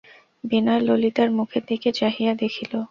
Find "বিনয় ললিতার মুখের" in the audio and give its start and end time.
0.43-1.63